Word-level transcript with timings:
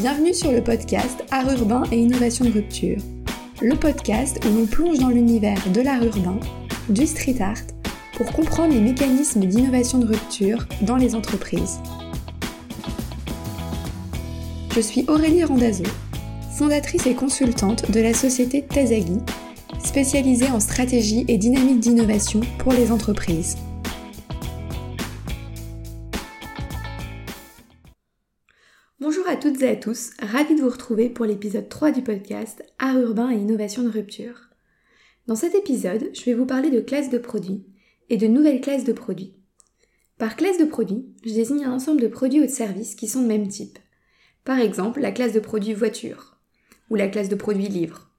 Bienvenue 0.00 0.32
sur 0.32 0.50
le 0.50 0.64
podcast 0.64 1.22
Art 1.30 1.52
urbain 1.52 1.82
et 1.92 1.98
innovation 1.98 2.46
de 2.46 2.52
rupture. 2.52 2.96
Le 3.60 3.76
podcast 3.76 4.40
où 4.46 4.48
l'on 4.48 4.64
plonge 4.64 4.98
dans 4.98 5.10
l'univers 5.10 5.60
de 5.74 5.82
l'art 5.82 6.02
urbain, 6.02 6.40
du 6.88 7.06
street 7.06 7.36
art, 7.38 7.60
pour 8.14 8.32
comprendre 8.32 8.72
les 8.72 8.80
mécanismes 8.80 9.44
d'innovation 9.44 9.98
de 9.98 10.06
rupture 10.06 10.66
dans 10.80 10.96
les 10.96 11.14
entreprises. 11.14 11.80
Je 14.74 14.80
suis 14.80 15.04
Aurélie 15.06 15.44
Randazzo, 15.44 15.84
fondatrice 16.56 17.06
et 17.06 17.14
consultante 17.14 17.90
de 17.90 18.00
la 18.00 18.14
société 18.14 18.62
Tazagi, 18.62 19.18
spécialisée 19.84 20.48
en 20.48 20.60
stratégie 20.60 21.26
et 21.28 21.36
dynamique 21.36 21.80
d'innovation 21.80 22.40
pour 22.58 22.72
les 22.72 22.90
entreprises. 22.90 23.58
Bonjour 29.00 29.26
à 29.26 29.36
toutes 29.36 29.62
et 29.62 29.68
à 29.68 29.76
tous, 29.76 30.10
ravie 30.20 30.54
de 30.54 30.60
vous 30.60 30.68
retrouver 30.68 31.08
pour 31.08 31.24
l'épisode 31.24 31.70
3 31.70 31.90
du 31.90 32.02
podcast 32.02 32.62
Art 32.78 32.98
urbain 32.98 33.30
et 33.30 33.36
innovation 33.36 33.82
de 33.82 33.88
rupture. 33.88 34.50
Dans 35.26 35.36
cet 35.36 35.54
épisode, 35.54 36.10
je 36.12 36.22
vais 36.24 36.34
vous 36.34 36.44
parler 36.44 36.68
de 36.68 36.82
classes 36.82 37.08
de 37.08 37.16
produits 37.16 37.64
et 38.10 38.18
de 38.18 38.26
nouvelles 38.26 38.60
classes 38.60 38.84
de 38.84 38.92
produits. 38.92 39.32
Par 40.18 40.36
classe 40.36 40.58
de 40.58 40.66
produits, 40.66 41.06
je 41.24 41.32
désigne 41.32 41.64
un 41.64 41.72
ensemble 41.72 42.02
de 42.02 42.08
produits 42.08 42.42
ou 42.42 42.44
de 42.44 42.50
services 42.50 42.94
qui 42.94 43.08
sont 43.08 43.22
de 43.22 43.26
même 43.26 43.48
type. 43.48 43.78
Par 44.44 44.58
exemple, 44.58 45.00
la 45.00 45.12
classe 45.12 45.32
de 45.32 45.40
produits 45.40 45.72
voiture 45.72 46.36
ou 46.90 46.94
la 46.94 47.08
classe 47.08 47.30
de 47.30 47.36
produits 47.36 47.68
livres. 47.68 48.10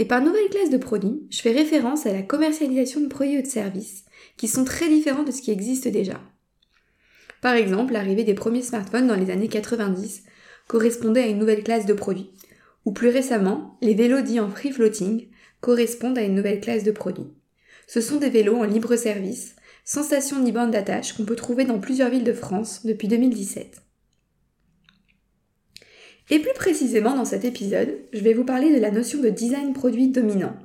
Et 0.00 0.04
par 0.04 0.20
nouvelle 0.20 0.50
classe 0.50 0.70
de 0.70 0.78
produits, 0.78 1.28
je 1.30 1.42
fais 1.42 1.52
référence 1.52 2.06
à 2.06 2.12
la 2.12 2.22
commercialisation 2.22 3.02
de 3.02 3.06
produits 3.06 3.38
ou 3.38 3.42
de 3.42 3.46
services 3.46 4.04
qui 4.36 4.48
sont 4.48 4.64
très 4.64 4.88
différents 4.88 5.22
de 5.22 5.30
ce 5.30 5.42
qui 5.42 5.52
existe 5.52 5.86
déjà. 5.86 6.20
Par 7.42 7.54
exemple, 7.54 7.92
l'arrivée 7.92 8.24
des 8.24 8.34
premiers 8.34 8.62
smartphones 8.62 9.06
dans 9.06 9.16
les 9.16 9.30
années 9.30 9.48
90 9.48 10.24
correspondait 10.68 11.22
à 11.22 11.26
une 11.26 11.38
nouvelle 11.38 11.62
classe 11.62 11.86
de 11.86 11.92
produits, 11.92 12.32
ou 12.84 12.92
plus 12.92 13.08
récemment, 13.08 13.78
les 13.82 13.94
vélos 13.94 14.22
dits 14.22 14.40
en 14.40 14.48
free 14.48 14.72
floating 14.72 15.28
correspondent 15.60 16.18
à 16.18 16.22
une 16.22 16.34
nouvelle 16.34 16.60
classe 16.60 16.84
de 16.84 16.90
produits. 16.90 17.32
Ce 17.86 18.00
sont 18.00 18.16
des 18.16 18.30
vélos 18.30 18.56
en 18.56 18.64
libre 18.64 18.96
service, 18.96 19.56
sans 19.84 20.02
station 20.02 20.40
ni 20.40 20.50
bande 20.50 20.72
d'attache 20.72 21.12
qu'on 21.12 21.24
peut 21.24 21.36
trouver 21.36 21.64
dans 21.64 21.78
plusieurs 21.78 22.10
villes 22.10 22.24
de 22.24 22.32
France 22.32 22.84
depuis 22.84 23.08
2017. 23.08 23.82
Et 26.30 26.40
plus 26.40 26.54
précisément 26.54 27.14
dans 27.14 27.24
cet 27.24 27.44
épisode, 27.44 27.96
je 28.12 28.20
vais 28.20 28.34
vous 28.34 28.44
parler 28.44 28.74
de 28.74 28.80
la 28.80 28.90
notion 28.90 29.20
de 29.20 29.28
design 29.28 29.72
produit 29.72 30.08
dominant. 30.08 30.56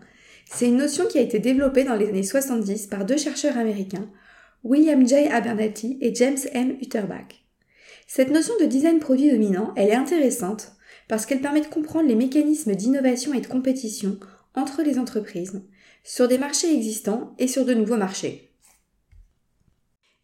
C'est 0.51 0.67
une 0.67 0.77
notion 0.77 1.05
qui 1.05 1.19
a 1.19 1.21
été 1.21 1.37
développée 1.37 1.83
dans 1.83 1.95
les 1.95 2.09
années 2.09 2.23
70 2.23 2.87
par 2.87 3.05
deux 3.05 3.17
chercheurs 3.17 3.57
américains, 3.57 4.09
William 4.63 5.07
J. 5.07 5.27
Abernathy 5.27 5.97
et 6.01 6.13
James 6.13 6.37
M. 6.53 6.77
Utterbach. 6.81 7.43
Cette 8.05 8.29
notion 8.29 8.53
de 8.59 8.65
design 8.65 8.99
produit 8.99 9.31
dominant, 9.31 9.73
elle 9.75 9.89
est 9.89 9.95
intéressante 9.95 10.73
parce 11.07 11.25
qu'elle 11.25 11.41
permet 11.41 11.61
de 11.61 11.67
comprendre 11.67 12.07
les 12.07 12.15
mécanismes 12.15 12.75
d'innovation 12.75 13.33
et 13.33 13.41
de 13.41 13.47
compétition 13.47 14.19
entre 14.53 14.83
les 14.83 14.99
entreprises, 14.99 15.63
sur 16.03 16.27
des 16.27 16.37
marchés 16.37 16.73
existants 16.73 17.33
et 17.39 17.47
sur 17.47 17.65
de 17.65 17.73
nouveaux 17.73 17.97
marchés. 17.97 18.53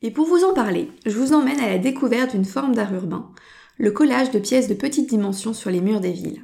Et 0.04 0.12
pour 0.12 0.28
vous 0.28 0.44
en 0.44 0.54
parler, 0.54 0.92
je 1.06 1.18
vous 1.18 1.34
emmène 1.34 1.60
à 1.60 1.70
la 1.70 1.80
découverte 1.80 2.32
d'une 2.32 2.46
forme 2.46 2.76
d'art 2.76 2.94
urbain, 2.94 3.32
le 3.78 3.92
collage 3.92 4.30
de 4.30 4.40
pièces 4.40 4.68
de 4.68 4.76
petite 4.76 5.10
dimension 5.10 5.54
sur 5.54 5.72
les 5.72 5.82
murs 5.82 6.02
des 6.02 6.12
villes. 6.12 6.44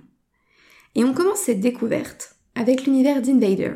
Et 0.96 1.04
on 1.04 1.14
commence 1.14 1.40
cette 1.40 1.60
découverte 1.60 2.36
avec 2.56 2.86
l'univers 2.86 3.22
d'Invader, 3.22 3.74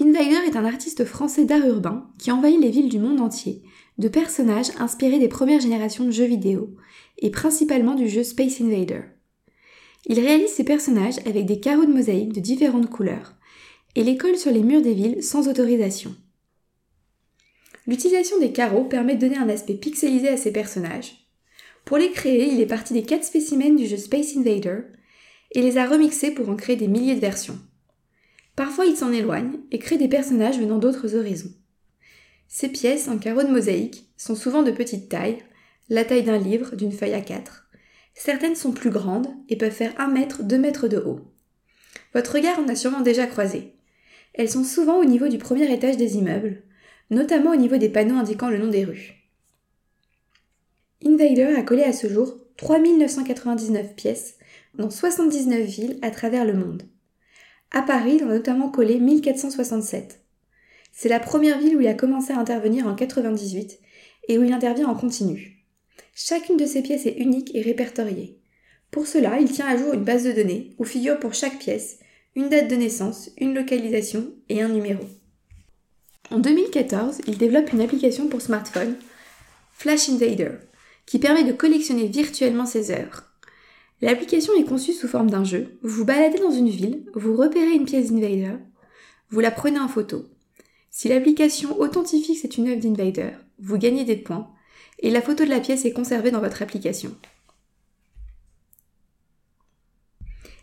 Invader 0.00 0.46
est 0.46 0.56
un 0.56 0.64
artiste 0.64 1.04
français 1.04 1.44
d'art 1.44 1.66
urbain 1.66 2.08
qui 2.18 2.30
envahit 2.30 2.60
les 2.60 2.70
villes 2.70 2.88
du 2.88 3.00
monde 3.00 3.20
entier 3.20 3.62
de 3.98 4.08
personnages 4.08 4.70
inspirés 4.78 5.18
des 5.18 5.28
premières 5.28 5.60
générations 5.60 6.04
de 6.04 6.12
jeux 6.12 6.24
vidéo, 6.24 6.76
et 7.18 7.30
principalement 7.30 7.96
du 7.96 8.08
jeu 8.08 8.22
Space 8.22 8.60
Invader. 8.60 9.02
Il 10.06 10.20
réalise 10.20 10.50
ses 10.50 10.62
personnages 10.62 11.18
avec 11.26 11.46
des 11.46 11.58
carreaux 11.58 11.84
de 11.84 11.92
mosaïque 11.92 12.32
de 12.32 12.40
différentes 12.40 12.88
couleurs, 12.88 13.34
et 13.96 14.04
les 14.04 14.16
colle 14.16 14.36
sur 14.36 14.52
les 14.52 14.62
murs 14.62 14.82
des 14.82 14.94
villes 14.94 15.22
sans 15.22 15.48
autorisation. 15.48 16.14
L'utilisation 17.88 18.38
des 18.38 18.52
carreaux 18.52 18.84
permet 18.84 19.16
de 19.16 19.20
donner 19.20 19.38
un 19.38 19.48
aspect 19.48 19.74
pixelisé 19.74 20.28
à 20.28 20.36
ses 20.36 20.52
personnages. 20.52 21.28
Pour 21.84 21.98
les 21.98 22.12
créer, 22.12 22.52
il 22.52 22.60
est 22.60 22.66
parti 22.66 22.92
des 22.92 23.02
4 23.02 23.24
spécimens 23.24 23.74
du 23.74 23.86
jeu 23.86 23.96
Space 23.96 24.36
Invader 24.36 24.82
et 25.52 25.62
les 25.62 25.78
a 25.78 25.88
remixés 25.88 26.30
pour 26.30 26.50
en 26.50 26.56
créer 26.56 26.76
des 26.76 26.86
milliers 26.86 27.16
de 27.16 27.20
versions. 27.20 27.58
Parfois 28.58 28.86
il 28.86 28.96
s'en 28.96 29.12
éloigne 29.12 29.60
et 29.70 29.78
crée 29.78 29.98
des 29.98 30.08
personnages 30.08 30.58
venant 30.58 30.78
d'autres 30.78 31.14
horizons. 31.14 31.52
Ces 32.48 32.68
pièces 32.68 33.06
en 33.06 33.16
carreaux 33.16 33.44
de 33.44 33.52
mosaïque 33.52 34.10
sont 34.16 34.34
souvent 34.34 34.64
de 34.64 34.72
petite 34.72 35.08
taille, 35.08 35.38
la 35.90 36.04
taille 36.04 36.24
d'un 36.24 36.38
livre, 36.38 36.74
d'une 36.74 36.90
feuille 36.90 37.14
à 37.14 37.20
quatre. 37.20 37.68
Certaines 38.14 38.56
sont 38.56 38.72
plus 38.72 38.90
grandes 38.90 39.28
et 39.48 39.54
peuvent 39.54 39.70
faire 39.70 39.94
un 40.00 40.08
mètre, 40.08 40.42
deux 40.42 40.58
mètres 40.58 40.88
de 40.88 40.96
haut. 40.98 41.20
Votre 42.14 42.34
regard 42.34 42.58
en 42.58 42.66
a 42.66 42.74
sûrement 42.74 43.00
déjà 43.00 43.28
croisé. 43.28 43.74
Elles 44.34 44.50
sont 44.50 44.64
souvent 44.64 44.98
au 44.98 45.04
niveau 45.04 45.28
du 45.28 45.38
premier 45.38 45.72
étage 45.72 45.96
des 45.96 46.16
immeubles, 46.16 46.64
notamment 47.10 47.52
au 47.52 47.56
niveau 47.56 47.76
des 47.76 47.90
panneaux 47.90 48.16
indiquant 48.16 48.50
le 48.50 48.58
nom 48.58 48.66
des 48.72 48.84
rues. 48.84 49.22
Invader 51.06 51.54
a 51.56 51.62
collé 51.62 51.84
à 51.84 51.92
ce 51.92 52.08
jour 52.08 52.34
3999 52.56 53.94
pièces 53.94 54.34
dans 54.74 54.90
79 54.90 55.64
villes 55.64 55.98
à 56.02 56.10
travers 56.10 56.44
le 56.44 56.54
monde. 56.54 56.82
À 57.70 57.82
Paris, 57.82 58.16
il 58.16 58.22
a 58.22 58.26
notamment 58.26 58.70
collé 58.70 58.98
1467. 58.98 60.20
C'est 60.92 61.08
la 61.08 61.20
première 61.20 61.58
ville 61.58 61.76
où 61.76 61.80
il 61.80 61.88
a 61.88 61.94
commencé 61.94 62.32
à 62.32 62.38
intervenir 62.38 62.86
en 62.86 62.94
98 62.94 63.78
et 64.28 64.38
où 64.38 64.44
il 64.44 64.52
intervient 64.52 64.88
en 64.88 64.94
continu. 64.94 65.64
Chacune 66.14 66.56
de 66.56 66.66
ces 66.66 66.82
pièces 66.82 67.06
est 67.06 67.18
unique 67.18 67.54
et 67.54 67.62
répertoriée. 67.62 68.38
Pour 68.90 69.06
cela, 69.06 69.38
il 69.38 69.50
tient 69.50 69.66
à 69.66 69.76
jour 69.76 69.92
une 69.92 70.04
base 70.04 70.24
de 70.24 70.32
données 70.32 70.74
où 70.78 70.84
figure 70.84 71.20
pour 71.20 71.34
chaque 71.34 71.58
pièce 71.58 71.98
une 72.34 72.48
date 72.48 72.68
de 72.68 72.76
naissance, 72.76 73.30
une 73.38 73.54
localisation 73.54 74.32
et 74.48 74.62
un 74.62 74.68
numéro. 74.68 75.04
En 76.30 76.38
2014, 76.38 77.22
il 77.26 77.38
développe 77.38 77.72
une 77.72 77.80
application 77.80 78.28
pour 78.28 78.42
smartphone, 78.42 78.96
Flash 79.72 80.08
Invader, 80.08 80.52
qui 81.06 81.18
permet 81.18 81.44
de 81.44 81.52
collectionner 81.52 82.06
virtuellement 82.06 82.66
ses 82.66 82.90
œuvres. 82.90 83.27
L'application 84.00 84.52
est 84.54 84.64
conçue 84.64 84.92
sous 84.92 85.08
forme 85.08 85.30
d'un 85.30 85.44
jeu. 85.44 85.78
Vous 85.82 86.04
baladez 86.04 86.38
dans 86.38 86.52
une 86.52 86.68
ville, 86.68 87.04
vous 87.14 87.36
repérez 87.36 87.72
une 87.72 87.84
pièce 87.84 88.12
d'Invader, 88.12 88.56
vous 89.30 89.40
la 89.40 89.50
prenez 89.50 89.80
en 89.80 89.88
photo. 89.88 90.26
Si 90.90 91.08
l'application 91.08 91.78
authentifie 91.80 92.34
que 92.34 92.40
c'est 92.40 92.56
une 92.58 92.68
œuvre 92.68 92.80
d'Invader, 92.80 93.32
vous 93.58 93.76
gagnez 93.76 94.04
des 94.04 94.16
points 94.16 94.48
et 95.00 95.10
la 95.10 95.20
photo 95.20 95.44
de 95.44 95.50
la 95.50 95.60
pièce 95.60 95.84
est 95.84 95.92
conservée 95.92 96.30
dans 96.30 96.40
votre 96.40 96.62
application. 96.62 97.14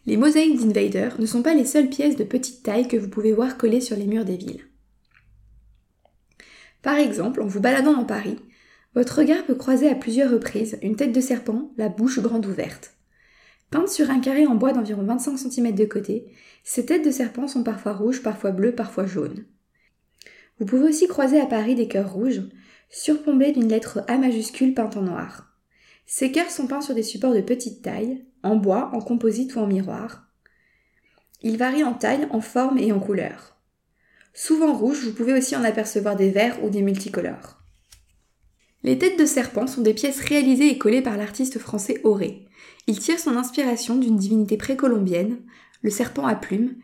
Les 0.06 0.18
mosaïques 0.18 0.60
d'Invader 0.60 1.10
ne 1.20 1.26
sont 1.26 1.42
pas 1.42 1.54
les 1.54 1.66
seules 1.66 1.90
pièces 1.90 2.16
de 2.16 2.24
petite 2.24 2.64
taille 2.64 2.88
que 2.88 2.98
vous 2.98 3.10
pouvez 3.10 3.34
voir 3.34 3.58
collées 3.58 3.82
sur 3.82 3.98
les 3.98 4.06
murs 4.06 4.26
des 4.26 4.38
villes. 4.38 4.66
Par 6.82 6.96
exemple, 6.96 7.42
en 7.42 7.48
vous 7.48 7.60
baladant 7.60 7.94
dans 7.94 8.06
Paris, 8.06 8.38
votre 8.94 9.18
regard 9.20 9.44
peut 9.46 9.56
croiser 9.56 9.90
à 9.90 9.96
plusieurs 9.96 10.32
reprises 10.32 10.78
une 10.82 10.96
tête 10.96 11.12
de 11.12 11.22
serpent, 11.22 11.72
la 11.78 11.90
bouche 11.90 12.20
grande 12.20 12.46
ouverte. 12.46 12.95
Peintes 13.72 13.90
sur 13.90 14.10
un 14.10 14.20
carré 14.20 14.46
en 14.46 14.56
bois 14.56 14.74
d'environ 14.74 15.04
25 15.04 15.38
cm 15.38 15.74
de 15.74 15.86
côté, 15.86 16.26
ces 16.64 16.86
têtes 16.86 17.06
de 17.06 17.12
serpent 17.12 17.48
sont 17.48 17.64
parfois 17.64 17.94
rouges, 17.94 18.24
parfois 18.24 18.52
bleues, 18.52 18.76
parfois 18.76 19.06
jaunes. 19.06 19.46
Vous 20.60 20.66
pouvez 20.66 20.88
aussi 20.88 21.08
croiser 21.08 21.40
à 21.40 21.46
Paris 21.46 21.76
des 21.76 21.88
cœurs 21.88 22.14
rouges, 22.14 22.44
surplombés 22.90 23.52
d'une 23.52 23.68
lettre 23.68 24.04
A 24.08 24.18
majuscule 24.18 24.74
peinte 24.74 24.96
en 24.96 25.02
noir. 25.02 25.52
Ces 26.06 26.32
cœurs 26.32 26.52
sont 26.52 26.68
peints 26.68 26.82
sur 26.82 26.96
des 26.96 27.04
supports 27.04 27.34
de 27.34 27.42
petite 27.42 27.82
taille, 27.82 28.26
en 28.44 28.56
bois, 28.56 28.92
en 28.94 29.02
composite 29.02 29.56
ou 29.56 29.60
en 29.60 29.68
miroir. 29.68 30.28
Ils 31.42 31.58
varient 31.58 31.84
en 31.84 31.94
taille, 31.94 32.28
en 32.30 32.42
forme 32.42 32.78
et 32.78 32.92
en 32.92 33.00
couleur. 33.00 33.58
Souvent 34.34 34.74
rouges, 34.74 35.04
vous 35.04 35.14
pouvez 35.14 35.34
aussi 35.34 35.56
en 35.56 35.64
apercevoir 35.64 36.16
des 36.16 36.30
verts 36.30 36.64
ou 36.64 36.70
des 36.70 36.82
multicolores. 36.82 37.65
Les 38.86 39.00
têtes 39.00 39.18
de 39.18 39.26
serpent 39.26 39.66
sont 39.66 39.82
des 39.82 39.96
pièces 39.96 40.20
réalisées 40.20 40.70
et 40.70 40.78
collées 40.78 41.02
par 41.02 41.18
l'artiste 41.18 41.58
français 41.58 42.00
Auré. 42.04 42.46
Il 42.86 43.00
tire 43.00 43.18
son 43.18 43.36
inspiration 43.36 43.96
d'une 43.96 44.16
divinité 44.16 44.58
précolombienne, 44.58 45.40
le 45.82 45.90
serpent 45.90 46.28
à 46.28 46.36
plumes, 46.36 46.76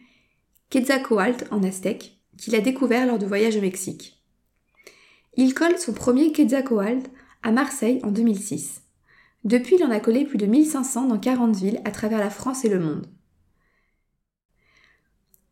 Quetzalcoatl 0.72 1.46
en 1.52 1.62
aztèque, 1.62 2.18
qu'il 2.40 2.56
a 2.56 2.60
découvert 2.60 3.06
lors 3.06 3.20
de 3.20 3.28
voyage 3.28 3.56
au 3.56 3.62
Mexique. 3.62 4.20
Il 5.38 5.54
colle 5.54 5.78
son 5.78 5.94
premier 5.94 6.32
Quetzalcoatl 6.32 7.08
à 7.44 7.52
Marseille 7.52 8.00
en 8.02 8.10
2006. 8.10 8.82
Depuis, 9.44 9.76
il 9.76 9.84
en 9.84 9.92
a 9.92 10.00
collé 10.00 10.26
plus 10.26 10.40
de 10.40 10.48
1500 10.48 11.06
dans 11.06 11.20
40 11.20 11.56
villes 11.56 11.82
à 11.86 11.92
travers 11.92 12.18
la 12.18 12.32
France 12.32 12.66
et 12.66 12.70
le 12.70 12.80
monde. 12.80 13.06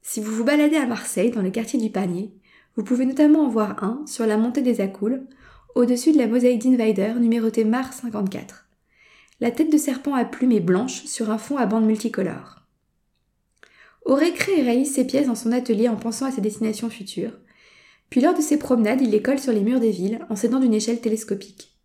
Si 0.01 0.19
vous 0.19 0.31
vous 0.31 0.45
baladez 0.45 0.77
à 0.77 0.87
Marseille, 0.87 1.29
dans 1.29 1.43
le 1.43 1.51
quartier 1.51 1.79
du 1.79 1.91
Panier, 1.91 2.33
vous 2.75 2.83
pouvez 2.83 3.05
notamment 3.05 3.45
en 3.45 3.49
voir 3.49 3.83
un 3.83 4.03
sur 4.07 4.25
la 4.25 4.37
montée 4.37 4.63
des 4.63 4.81
Accoules, 4.81 5.27
au-dessus 5.75 6.11
de 6.11 6.17
la 6.17 6.27
mosaïque 6.27 6.63
d'Invader 6.63 7.13
numérotée 7.19 7.63
Mars 7.63 7.99
54. 8.01 8.67
La 9.39 9.51
tête 9.51 9.71
de 9.71 9.77
serpent 9.77 10.15
à 10.15 10.25
plumes 10.25 10.51
est 10.51 10.59
blanche 10.59 11.05
sur 11.05 11.29
un 11.29 11.37
fond 11.37 11.57
à 11.57 11.65
bandes 11.65 11.85
multicolores. 11.85 12.61
Auré 14.05 14.33
crée 14.33 14.59
et 14.59 14.63
réalise 14.63 14.93
ses 14.93 15.05
pièces 15.05 15.27
dans 15.27 15.35
son 15.35 15.51
atelier 15.51 15.87
en 15.87 15.95
pensant 15.95 16.25
à 16.25 16.31
ses 16.31 16.41
destinations 16.41 16.89
futures. 16.89 17.37
Puis 18.09 18.21
lors 18.21 18.33
de 18.33 18.41
ses 18.41 18.57
promenades, 18.57 19.01
il 19.01 19.11
les 19.11 19.21
colle 19.21 19.39
sur 19.39 19.53
les 19.53 19.61
murs 19.61 19.79
des 19.79 19.91
villes 19.91 20.25
en 20.29 20.35
s'aidant 20.35 20.59
d'une 20.59 20.73
échelle 20.73 20.99
télescopique. 20.99 21.77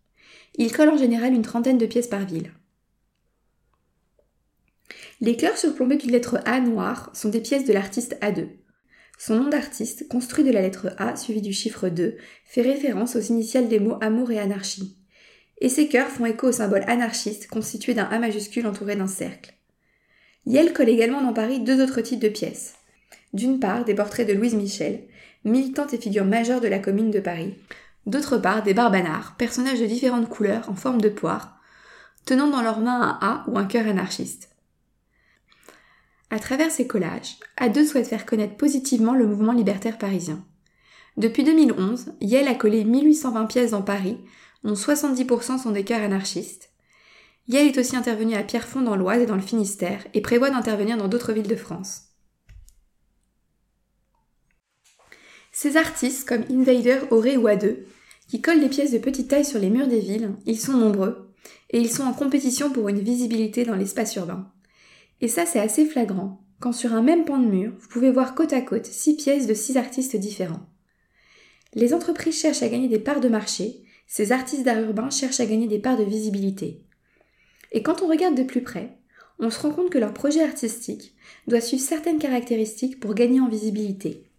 Il 0.57 0.71
colle 0.71 0.89
en 0.89 0.97
général 0.97 1.33
une 1.33 1.43
trentaine 1.43 1.77
de 1.77 1.85
pièces 1.85 2.07
par 2.07 2.25
ville. 2.25 2.51
Les 5.21 5.37
cœurs 5.37 5.57
surplombés 5.57 5.97
d'une 5.97 6.11
lettre 6.11 6.39
A 6.45 6.59
noire 6.59 7.11
sont 7.13 7.29
des 7.29 7.41
pièces 7.41 7.65
de 7.65 7.73
l'artiste 7.73 8.17
A2. 8.21 8.47
Son 9.17 9.35
nom 9.35 9.49
d'artiste, 9.49 10.07
construit 10.07 10.43
de 10.43 10.51
la 10.51 10.61
lettre 10.61 10.93
A 10.97 11.15
suivi 11.15 11.41
du 11.41 11.53
chiffre 11.53 11.89
2, 11.89 12.17
fait 12.45 12.61
référence 12.61 13.15
aux 13.15 13.21
initiales 13.21 13.67
des 13.67 13.79
mots 13.79 13.97
amour 14.01 14.31
et 14.31 14.39
anarchie. 14.39 14.97
Et 15.61 15.69
ces 15.69 15.87
cœurs 15.87 16.09
font 16.09 16.25
écho 16.25 16.47
au 16.47 16.51
symbole 16.51 16.83
anarchiste 16.87 17.47
constitué 17.47 17.93
d'un 17.93 18.03
A 18.03 18.19
majuscule 18.19 18.67
entouré 18.67 18.95
d'un 18.95 19.07
cercle. 19.07 19.53
Yale 20.45 20.73
colle 20.73 20.89
également 20.89 21.21
dans 21.21 21.33
Paris 21.33 21.59
deux 21.59 21.81
autres 21.81 22.01
types 22.01 22.19
de 22.19 22.29
pièces. 22.29 22.75
D'une 23.33 23.59
part, 23.59 23.85
des 23.85 23.95
portraits 23.95 24.27
de 24.27 24.33
Louise 24.33 24.53
Michel, 24.53 25.03
militante 25.43 25.93
et 25.93 25.97
figure 25.97 26.25
majeure 26.25 26.61
de 26.61 26.67
la 26.67 26.79
commune 26.79 27.11
de 27.11 27.19
Paris. 27.19 27.55
D'autre 28.05 28.37
part, 28.37 28.63
des 28.63 28.73
barbanards, 28.73 29.35
personnages 29.37 29.79
de 29.79 29.85
différentes 29.85 30.29
couleurs 30.29 30.69
en 30.69 30.75
forme 30.75 31.01
de 31.01 31.09
poire, 31.09 31.59
tenant 32.25 32.49
dans 32.49 32.61
leurs 32.61 32.79
mains 32.79 33.01
un 33.01 33.27
A 33.27 33.45
ou 33.47 33.57
un 33.57 33.65
cœur 33.65 33.87
anarchiste. 33.87 34.54
À 36.29 36.39
travers 36.39 36.71
ces 36.71 36.87
collages, 36.87 37.37
A2 37.59 37.85
souhaite 37.85 38.07
faire 38.07 38.25
connaître 38.25 38.57
positivement 38.57 39.13
le 39.13 39.27
mouvement 39.27 39.53
libertaire 39.53 39.97
parisien. 39.97 40.43
Depuis 41.17 41.43
2011, 41.43 42.13
Yale 42.19 42.47
a 42.47 42.55
collé 42.55 42.83
1820 42.83 43.45
pièces 43.45 43.71
dans 43.71 43.83
Paris, 43.83 44.17
dont 44.63 44.73
70% 44.73 45.61
sont 45.61 45.71
des 45.71 45.83
cœurs 45.83 46.01
anarchistes. 46.01 46.71
Yale 47.47 47.67
est 47.67 47.77
aussi 47.77 47.95
intervenu 47.95 48.33
à 48.33 48.43
Pierrefonds 48.43 48.81
dans 48.81 48.95
l'Oise 48.95 49.21
et 49.21 49.27
dans 49.27 49.35
le 49.35 49.41
Finistère 49.41 50.03
et 50.13 50.21
prévoit 50.21 50.49
d'intervenir 50.49 50.97
dans 50.97 51.07
d'autres 51.07 51.31
villes 51.31 51.47
de 51.47 51.55
France. 51.55 52.05
Ces 55.51 55.77
artistes, 55.77 56.27
comme 56.27 56.43
Invader, 56.49 56.99
Auré 57.11 57.37
ou 57.37 57.47
A2, 57.47 57.77
qui 58.27 58.41
collent 58.41 58.59
des 58.59 58.67
pièces 58.67 58.91
de 58.91 58.97
petite 58.97 59.29
taille 59.29 59.45
sur 59.45 59.59
les 59.59 59.69
murs 59.69 59.87
des 59.87 59.99
villes, 59.99 60.35
ils 60.45 60.59
sont 60.59 60.73
nombreux, 60.73 61.33
et 61.69 61.79
ils 61.79 61.91
sont 61.91 62.03
en 62.03 62.13
compétition 62.13 62.71
pour 62.71 62.89
une 62.89 62.99
visibilité 62.99 63.63
dans 63.63 63.75
l'espace 63.75 64.15
urbain. 64.15 64.51
Et 65.21 65.27
ça, 65.27 65.45
c'est 65.45 65.59
assez 65.59 65.85
flagrant, 65.85 66.41
quand 66.59 66.73
sur 66.73 66.93
un 66.93 67.01
même 67.01 67.25
pan 67.25 67.37
de 67.37 67.47
mur, 67.47 67.73
vous 67.79 67.87
pouvez 67.87 68.11
voir 68.11 68.35
côte 68.35 68.53
à 68.53 68.61
côte 68.61 68.85
six 68.85 69.15
pièces 69.15 69.47
de 69.47 69.53
six 69.53 69.77
artistes 69.77 70.15
différents. 70.15 70.65
Les 71.73 71.93
entreprises 71.93 72.39
cherchent 72.39 72.63
à 72.63 72.69
gagner 72.69 72.87
des 72.87 72.99
parts 72.99 73.19
de 73.19 73.29
marché, 73.29 73.83
ces 74.07 74.31
artistes 74.31 74.63
d'art 74.63 74.79
urbain 74.79 75.09
cherchent 75.09 75.39
à 75.39 75.45
gagner 75.45 75.67
des 75.67 75.79
parts 75.79 75.97
de 75.97 76.03
visibilité. 76.03 76.81
Et 77.71 77.83
quand 77.83 78.01
on 78.01 78.07
regarde 78.07 78.35
de 78.35 78.43
plus 78.43 78.61
près, 78.61 78.97
on 79.39 79.49
se 79.49 79.59
rend 79.59 79.71
compte 79.71 79.89
que 79.89 79.97
leur 79.97 80.13
projet 80.13 80.43
artistique 80.43 81.15
doit 81.47 81.59
suivre 81.59 81.83
certaines 81.83 82.19
caractéristiques 82.19 82.99
pour 82.99 83.13
gagner 83.13 83.41
en 83.41 83.49
visibilité. 83.49 84.29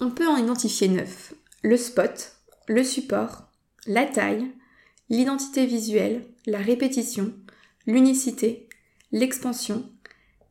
On 0.00 0.10
peut 0.10 0.26
en 0.26 0.38
identifier 0.38 0.88
neuf. 0.88 1.34
Le 1.62 1.76
spot, 1.76 2.36
le 2.66 2.82
support, 2.82 3.50
la 3.86 4.06
taille, 4.06 4.50
l'identité 5.10 5.66
visuelle, 5.66 6.24
la 6.46 6.58
répétition, 6.58 7.34
l'unicité, 7.86 8.68
l'expansion, 9.12 9.84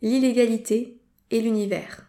l'illégalité 0.01 0.99
et 1.31 1.41
l'univers. 1.41 2.07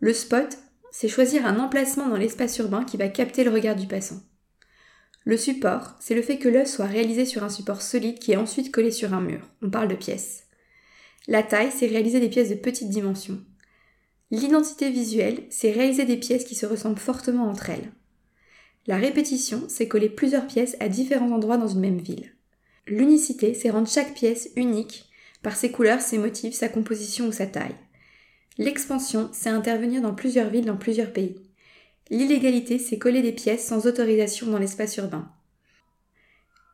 Le 0.00 0.12
spot, 0.12 0.58
c'est 0.90 1.08
choisir 1.08 1.46
un 1.46 1.58
emplacement 1.58 2.08
dans 2.08 2.16
l'espace 2.16 2.58
urbain 2.58 2.84
qui 2.84 2.96
va 2.96 3.08
capter 3.08 3.44
le 3.44 3.50
regard 3.50 3.76
du 3.76 3.86
passant. 3.86 4.20
Le 5.24 5.36
support, 5.36 5.94
c'est 6.00 6.14
le 6.14 6.22
fait 6.22 6.38
que 6.38 6.48
l'œuvre 6.48 6.68
soit 6.68 6.86
réalisé 6.86 7.26
sur 7.26 7.44
un 7.44 7.50
support 7.50 7.82
solide 7.82 8.18
qui 8.18 8.32
est 8.32 8.36
ensuite 8.36 8.72
collé 8.72 8.90
sur 8.90 9.12
un 9.12 9.20
mur. 9.20 9.46
On 9.60 9.68
parle 9.68 9.88
de 9.88 9.94
pièces. 9.94 10.44
La 11.26 11.42
taille, 11.42 11.70
c'est 11.70 11.86
réaliser 11.86 12.20
des 12.20 12.30
pièces 12.30 12.48
de 12.48 12.54
petite 12.54 12.88
dimension. 12.88 13.38
L'identité 14.30 14.90
visuelle, 14.90 15.44
c'est 15.50 15.72
réaliser 15.72 16.06
des 16.06 16.16
pièces 16.16 16.44
qui 16.44 16.54
se 16.54 16.64
ressemblent 16.64 16.98
fortement 16.98 17.48
entre 17.48 17.70
elles. 17.70 17.92
La 18.86 18.96
répétition, 18.96 19.64
c'est 19.68 19.88
coller 19.88 20.08
plusieurs 20.08 20.46
pièces 20.46 20.76
à 20.80 20.88
différents 20.88 21.32
endroits 21.32 21.58
dans 21.58 21.68
une 21.68 21.80
même 21.80 21.98
ville. 21.98 22.32
L'unicité, 22.86 23.52
c'est 23.52 23.68
rendre 23.68 23.88
chaque 23.88 24.14
pièce 24.14 24.48
unique 24.56 25.07
par 25.42 25.56
ses 25.56 25.70
couleurs, 25.70 26.00
ses 26.00 26.18
motifs, 26.18 26.54
sa 26.54 26.68
composition 26.68 27.26
ou 27.26 27.32
sa 27.32 27.46
taille. 27.46 27.76
L'expansion, 28.58 29.30
c'est 29.32 29.50
intervenir 29.50 30.02
dans 30.02 30.14
plusieurs 30.14 30.50
villes, 30.50 30.64
dans 30.64 30.76
plusieurs 30.76 31.12
pays. 31.12 31.36
L'illégalité, 32.10 32.78
c'est 32.78 32.98
coller 32.98 33.22
des 33.22 33.32
pièces 33.32 33.66
sans 33.66 33.86
autorisation 33.86 34.48
dans 34.48 34.58
l'espace 34.58 34.96
urbain. 34.96 35.30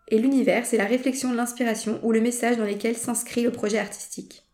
Et 0.08 0.19
l'univers, 0.19 0.66
c'est 0.66 0.76
la 0.76 0.84
réflexion, 0.84 1.32
l'inspiration 1.32 1.99
ou 2.02 2.12
le 2.12 2.20
message 2.20 2.56
dans 2.56 2.64
lesquels 2.64 2.96
s'inscrit 2.96 3.43
le 3.43 3.50
projet 3.50 3.78
artistique. 3.78 4.44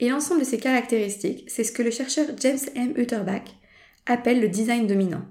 Et 0.00 0.08
l'ensemble 0.08 0.40
de 0.40 0.46
ces 0.46 0.58
caractéristiques, 0.58 1.44
c'est 1.48 1.64
ce 1.64 1.72
que 1.72 1.82
le 1.82 1.90
chercheur 1.90 2.26
James 2.40 2.58
M. 2.74 2.94
Utterbach 2.96 3.44
appelle 4.06 4.40
le 4.40 4.48
design 4.48 4.86
dominant. 4.86 5.22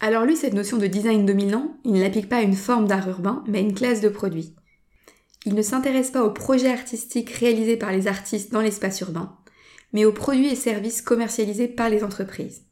Alors 0.00 0.24
lui, 0.24 0.36
cette 0.36 0.54
notion 0.54 0.78
de 0.78 0.86
design 0.86 1.26
dominant, 1.26 1.76
il 1.84 1.92
ne 1.92 2.00
l'applique 2.00 2.28
pas 2.28 2.38
à 2.38 2.42
une 2.42 2.54
forme 2.54 2.88
d'art 2.88 3.08
urbain, 3.08 3.44
mais 3.46 3.58
à 3.58 3.60
une 3.60 3.74
classe 3.74 4.00
de 4.00 4.08
produits. 4.08 4.54
Il 5.46 5.54
ne 5.54 5.62
s'intéresse 5.62 6.10
pas 6.10 6.24
aux 6.24 6.32
projets 6.32 6.72
artistiques 6.72 7.30
réalisés 7.30 7.76
par 7.76 7.92
les 7.92 8.06
artistes 8.06 8.52
dans 8.52 8.60
l'espace 8.60 9.00
urbain, 9.00 9.38
mais 9.92 10.04
aux 10.04 10.12
produits 10.12 10.48
et 10.48 10.56
services 10.56 11.02
commercialisés 11.02 11.68
par 11.68 11.88
les 11.88 12.04
entreprises. 12.04 12.62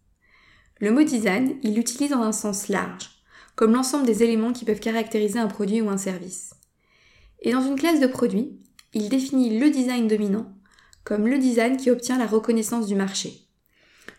Le 0.80 0.92
mot 0.92 1.02
design, 1.02 1.56
il 1.62 1.74
l'utilise 1.74 2.10
dans 2.10 2.22
un 2.22 2.32
sens 2.32 2.68
large, 2.68 3.10
comme 3.56 3.72
l'ensemble 3.72 4.06
des 4.06 4.22
éléments 4.22 4.52
qui 4.52 4.64
peuvent 4.64 4.80
caractériser 4.80 5.38
un 5.38 5.48
produit 5.48 5.80
ou 5.80 5.88
un 5.88 5.96
service. 5.96 6.54
Et 7.40 7.52
dans 7.52 7.62
une 7.62 7.78
classe 7.78 8.00
de 8.00 8.06
produits, 8.06 8.58
il 8.92 9.08
définit 9.08 9.58
le 9.58 9.70
design 9.70 10.06
dominant 10.06 10.52
comme 11.08 11.26
le 11.26 11.38
design 11.38 11.78
qui 11.78 11.90
obtient 11.90 12.18
la 12.18 12.26
reconnaissance 12.26 12.86
du 12.86 12.94
marché, 12.94 13.48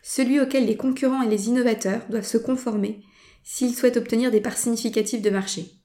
celui 0.01 0.39
auquel 0.39 0.65
les 0.65 0.75
concurrents 0.75 1.21
et 1.21 1.29
les 1.29 1.47
innovateurs 1.47 2.01
doivent 2.09 2.25
se 2.25 2.39
conformer 2.39 3.03
s'ils 3.43 3.75
souhaitent 3.75 3.97
obtenir 3.97 4.31
des 4.31 4.41
parts 4.41 4.57
significatives 4.57 5.21
de 5.21 5.29
marché. 5.29 5.78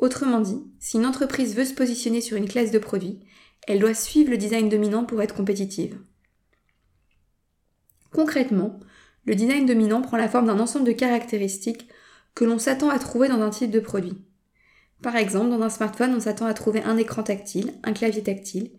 Autrement 0.00 0.40
dit, 0.40 0.64
si 0.78 0.96
une 0.96 1.04
entreprise 1.04 1.54
veut 1.54 1.66
se 1.66 1.74
positionner 1.74 2.22
sur 2.22 2.38
une 2.38 2.48
classe 2.48 2.70
de 2.70 2.78
produits, 2.78 3.20
elle 3.68 3.78
doit 3.78 3.94
suivre 3.94 4.30
le 4.30 4.38
design 4.38 4.70
dominant 4.70 5.04
pour 5.04 5.20
être 5.20 5.34
compétitive. 5.34 5.98
Concrètement, 8.10 8.80
le 9.26 9.34
design 9.34 9.66
dominant 9.66 10.00
prend 10.00 10.16
la 10.16 10.28
forme 10.28 10.46
d'un 10.46 10.58
ensemble 10.58 10.86
de 10.86 10.92
caractéristiques 10.92 11.86
que 12.34 12.46
l'on 12.46 12.58
s'attend 12.58 12.88
à 12.88 12.98
trouver 12.98 13.28
dans 13.28 13.42
un 13.42 13.50
type 13.50 13.70
de 13.70 13.78
produit. 13.78 14.24
Par 15.02 15.16
exemple, 15.16 15.50
dans 15.50 15.60
un 15.60 15.70
smartphone, 15.70 16.14
on 16.14 16.20
s'attend 16.20 16.46
à 16.46 16.54
trouver 16.54 16.82
un 16.82 16.96
écran 16.96 17.22
tactile, 17.22 17.74
un 17.84 17.92
clavier 17.92 18.22
tactile, 18.22 18.70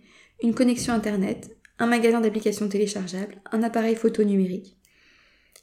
une 0.42 0.56
connexion 0.56 0.92
Internet, 0.92 1.56
un 1.78 1.86
magasin 1.86 2.22
d'applications 2.22 2.68
téléchargeables, 2.68 3.42
un 3.52 3.62
appareil 3.62 3.96
photo 3.96 4.24
numérique. 4.24 4.76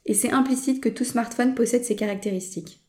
Et 0.06 0.14
c'est 0.14 0.30
implicite 0.30 0.80
que 0.80 0.88
tout 0.88 1.04
smartphone 1.04 1.56
possède 1.56 1.84
ces 1.84 1.96
caractéristiques. 1.96 2.80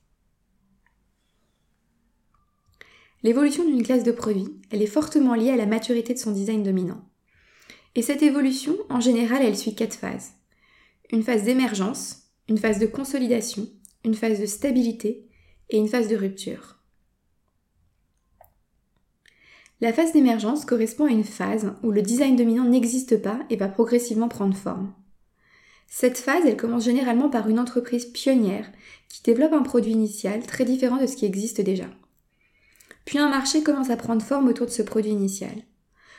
L'évolution 3.22 3.66
d'une 3.66 3.84
classe 3.84 4.04
de 4.04 4.12
produits, 4.12 4.48
elle 4.72 4.82
est 4.82 4.88
fortement 4.88 5.36
liée 5.36 5.52
à 5.52 5.58
la 5.58 5.66
maturité 5.66 6.14
de 6.14 6.20
son 6.20 6.32
design 6.32 6.64
dominant. 6.64 7.04
Et 7.96 8.02
cette 8.02 8.24
évolution, 8.24 8.76
en 8.90 9.02
général, 9.02 9.42
elle 9.42 9.58
suit 9.58 9.76
quatre 9.76 9.96
phases. 9.96 10.32
Une 11.12 11.24
phase 11.24 11.44
d'émergence, 11.44 12.30
une 12.48 12.58
phase 12.58 12.80
de 12.80 12.86
consolidation, 12.86 13.68
une 14.06 14.14
phase 14.14 14.40
de 14.40 14.46
stabilité 14.46 15.28
et 15.70 15.78
une 15.78 15.90
phase 15.90 16.08
de 16.08 16.16
rupture. 16.16 16.78
La 19.82 19.94
phase 19.94 20.14
d'émergence 20.14 20.66
correspond 20.66 21.06
à 21.06 21.12
une 21.12 21.24
phase 21.24 21.74
où 21.84 21.92
le 21.92 22.02
design 22.02 22.36
dominant 22.36 22.66
n'existe 22.66 23.22
pas 23.22 23.40
et 23.50 23.56
va 23.56 23.68
progressivement 23.70 24.28
prendre 24.28 24.56
forme. 24.56 24.94
Cette 25.88 26.18
phase, 26.18 26.44
elle 26.46 26.58
commence 26.58 26.86
généralement 26.86 27.30
par 27.30 27.50
une 27.50 27.60
entreprise 27.60 28.06
pionnière 28.06 28.70
qui 29.10 29.24
développe 29.24 29.54
un 29.54 29.64
produit 29.64 29.94
initial 29.94 30.46
très 30.46 30.64
différent 30.66 30.98
de 30.98 31.08
ce 31.08 31.16
qui 31.16 31.26
existe 31.26 31.62
déjà. 31.62 31.90
Puis 33.10 33.18
un 33.18 33.28
marché 33.28 33.64
commence 33.64 33.90
à 33.90 33.98
prendre 33.98 34.22
forme 34.22 34.50
autour 34.50 34.68
de 34.68 34.72
ce 34.72 34.84
produit 34.84 35.10
initial. 35.10 35.64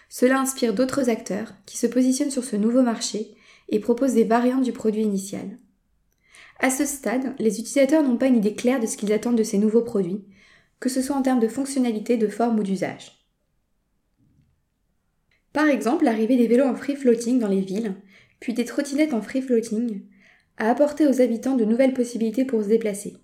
Cela 0.08 0.40
inspire 0.40 0.74
d'autres 0.74 1.08
acteurs 1.08 1.54
qui 1.64 1.78
se 1.78 1.86
positionnent 1.86 2.32
sur 2.32 2.42
ce 2.42 2.56
nouveau 2.56 2.82
marché 2.82 3.36
et 3.68 3.78
proposent 3.78 4.14
des 4.14 4.24
variantes 4.24 4.64
du 4.64 4.72
produit 4.72 5.04
initial. 5.04 5.60
À 6.58 6.68
ce 6.68 6.84
stade, 6.84 7.36
les 7.38 7.60
utilisateurs 7.60 8.02
n'ont 8.02 8.16
pas 8.16 8.26
une 8.26 8.38
idée 8.38 8.56
claire 8.56 8.80
de 8.80 8.86
ce 8.86 8.96
qu'ils 8.96 9.12
attendent 9.12 9.38
de 9.38 9.44
ces 9.44 9.58
nouveaux 9.58 9.84
produits, 9.84 10.24
que 10.80 10.88
ce 10.88 11.00
soit 11.00 11.14
en 11.14 11.22
termes 11.22 11.38
de 11.38 11.46
fonctionnalité, 11.46 12.16
de 12.16 12.26
forme 12.26 12.58
ou 12.58 12.64
d'usage. 12.64 13.24
Par 15.52 15.68
exemple, 15.68 16.04
l'arrivée 16.04 16.36
des 16.36 16.48
vélos 16.48 16.66
en 16.66 16.74
free 16.74 16.96
floating 16.96 17.38
dans 17.38 17.46
les 17.46 17.60
villes, 17.60 17.94
puis 18.40 18.52
des 18.52 18.64
trottinettes 18.64 19.14
en 19.14 19.22
free 19.22 19.42
floating, 19.42 20.02
a 20.56 20.68
apporté 20.68 21.06
aux 21.06 21.20
habitants 21.20 21.54
de 21.54 21.64
nouvelles 21.64 21.94
possibilités 21.94 22.44
pour 22.44 22.64
se 22.64 22.68
déplacer. 22.68 23.16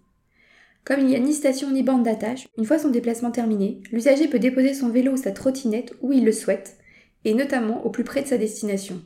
Comme 0.86 1.00
il 1.00 1.06
n'y 1.06 1.16
a 1.16 1.18
ni 1.18 1.34
station 1.34 1.72
ni 1.72 1.82
bande 1.82 2.04
d'attache, 2.04 2.46
une 2.56 2.64
fois 2.64 2.78
son 2.78 2.90
déplacement 2.90 3.32
terminé, 3.32 3.82
l'usager 3.90 4.28
peut 4.28 4.38
déposer 4.38 4.72
son 4.72 4.88
vélo 4.88 5.14
ou 5.14 5.16
sa 5.16 5.32
trottinette 5.32 5.92
où 6.00 6.12
il 6.12 6.24
le 6.24 6.30
souhaite, 6.30 6.76
et 7.24 7.34
notamment 7.34 7.84
au 7.84 7.90
plus 7.90 8.04
près 8.04 8.22
de 8.22 8.28
sa 8.28 8.38
destination. 8.38 9.02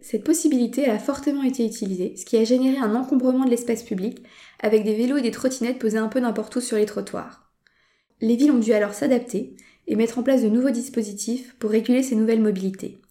Cette 0.00 0.24
possibilité 0.24 0.86
a 0.86 0.98
fortement 0.98 1.42
été 1.42 1.66
utilisée, 1.66 2.16
ce 2.16 2.24
qui 2.24 2.38
a 2.38 2.44
généré 2.44 2.78
un 2.78 2.94
encombrement 2.94 3.44
de 3.44 3.50
l'espace 3.50 3.82
public, 3.82 4.22
avec 4.58 4.84
des 4.84 4.94
vélos 4.94 5.18
et 5.18 5.22
des 5.22 5.30
trottinettes 5.30 5.78
posés 5.78 5.98
un 5.98 6.08
peu 6.08 6.20
n'importe 6.20 6.56
où 6.56 6.62
sur 6.62 6.78
les 6.78 6.86
trottoirs. 6.86 7.52
Les 8.22 8.36
villes 8.36 8.52
ont 8.52 8.58
dû 8.58 8.72
alors 8.72 8.94
s'adapter 8.94 9.56
et 9.86 9.96
mettre 9.96 10.18
en 10.18 10.22
place 10.22 10.42
de 10.42 10.48
nouveaux 10.48 10.70
dispositifs 10.70 11.54
pour 11.58 11.72
réguler 11.72 12.02
ces 12.02 12.16
nouvelles 12.16 12.40
mobilités, 12.40 13.02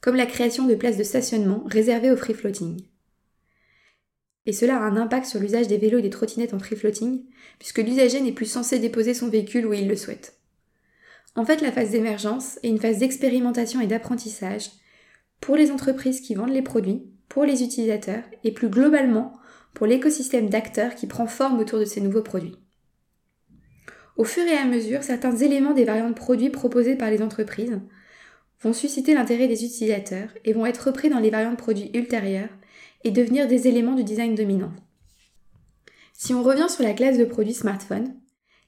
comme 0.00 0.16
la 0.16 0.26
création 0.26 0.66
de 0.66 0.74
places 0.74 0.98
de 0.98 1.04
stationnement 1.04 1.62
réservées 1.66 2.10
au 2.10 2.16
free 2.16 2.34
floating 2.34 2.80
et 4.48 4.52
cela 4.54 4.78
a 4.78 4.80
un 4.80 4.96
impact 4.96 5.26
sur 5.26 5.40
l'usage 5.40 5.68
des 5.68 5.76
vélos 5.76 5.98
et 5.98 6.02
des 6.02 6.08
trottinettes 6.08 6.54
en 6.54 6.58
free 6.58 6.74
floating, 6.74 7.22
puisque 7.58 7.80
l'usager 7.80 8.18
n'est 8.22 8.32
plus 8.32 8.46
censé 8.46 8.78
déposer 8.78 9.12
son 9.12 9.28
véhicule 9.28 9.66
où 9.66 9.74
il 9.74 9.86
le 9.86 9.94
souhaite. 9.94 10.38
En 11.36 11.44
fait, 11.44 11.60
la 11.60 11.70
phase 11.70 11.90
d'émergence 11.90 12.58
est 12.62 12.70
une 12.70 12.80
phase 12.80 12.96
d'expérimentation 12.96 13.82
et 13.82 13.86
d'apprentissage 13.86 14.70
pour 15.42 15.54
les 15.54 15.70
entreprises 15.70 16.22
qui 16.22 16.34
vendent 16.34 16.48
les 16.48 16.62
produits, 16.62 17.02
pour 17.28 17.44
les 17.44 17.62
utilisateurs 17.62 18.22
et 18.42 18.50
plus 18.50 18.70
globalement 18.70 19.34
pour 19.74 19.86
l'écosystème 19.86 20.48
d'acteurs 20.48 20.94
qui 20.94 21.06
prend 21.06 21.26
forme 21.26 21.58
autour 21.58 21.78
de 21.78 21.84
ces 21.84 22.00
nouveaux 22.00 22.22
produits. 22.22 22.56
Au 24.16 24.24
fur 24.24 24.44
et 24.44 24.56
à 24.56 24.64
mesure, 24.64 25.02
certains 25.02 25.36
éléments 25.36 25.74
des 25.74 25.84
variantes 25.84 26.16
produits 26.16 26.48
proposées 26.48 26.96
par 26.96 27.10
les 27.10 27.20
entreprises 27.20 27.78
vont 28.62 28.72
susciter 28.72 29.12
l'intérêt 29.12 29.46
des 29.46 29.62
utilisateurs 29.62 30.30
et 30.46 30.54
vont 30.54 30.64
être 30.64 30.86
repris 30.86 31.10
dans 31.10 31.20
les 31.20 31.28
variantes 31.28 31.58
produits 31.58 31.90
ultérieures 31.92 32.48
et 33.04 33.10
devenir 33.10 33.46
des 33.46 33.68
éléments 33.68 33.94
du 33.94 34.04
design 34.04 34.34
dominant. 34.34 34.72
Si 36.12 36.34
on 36.34 36.42
revient 36.42 36.68
sur 36.68 36.82
la 36.82 36.94
classe 36.94 37.18
de 37.18 37.24
produits 37.24 37.54
smartphone, 37.54 38.14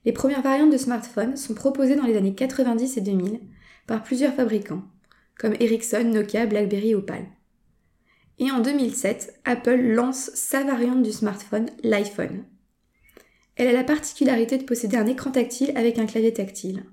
les 0.05 0.13
premières 0.13 0.43
variantes 0.43 0.73
de 0.73 0.79
smartphones 0.79 1.37
sont 1.37 1.55
proposées 1.55 1.97
dans 1.97 2.07
les 2.07 2.17
années 2.17 2.35
90 2.35 2.97
et 2.97 3.01
2000 3.01 3.41
par 3.87 4.03
plusieurs 4.03 4.35
fabricants, 4.35 4.85
comme 5.39 5.55
Ericsson, 5.59 6.05
Nokia, 6.05 6.47
BlackBerry 6.47 6.95
ou 6.95 7.03
Palm. 7.03 7.27
Et 8.39 8.51
en 8.51 8.61
2007, 8.61 9.41
Apple 9.45 9.77
lance 9.77 10.31
sa 10.35 10.65
variante 10.65 11.03
du 11.03 11.13
smartphone, 11.13 11.69
l'iPhone. 11.83 12.45
Elle 13.57 13.69
a 13.69 13.73
la 13.73 13.85
particularité 13.85 14.57
de 14.57 14.65
posséder 14.65 14.97
un 14.97 15.07
écran 15.07 15.31
tactile 15.31 15.73
avec 15.77 15.99
un 15.99 16.07
clavier 16.07 16.33
tactile. 16.33 16.85